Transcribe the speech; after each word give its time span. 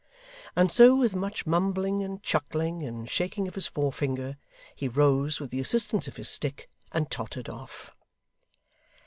And 0.55 0.71
so, 0.71 0.95
with 0.95 1.15
much 1.15 1.45
mumbling 1.45 2.01
and 2.01 2.23
chuckling 2.23 2.81
and 2.81 3.07
shaking 3.07 3.47
of 3.47 3.53
his 3.53 3.67
forefinger, 3.67 4.37
he 4.75 4.87
rose, 4.87 5.39
with 5.39 5.51
the 5.51 5.59
assistance 5.61 6.07
of 6.07 6.15
his 6.15 6.27
stick, 6.27 6.71
and 6.91 7.11
tottered 7.11 7.49
off. 7.49 7.95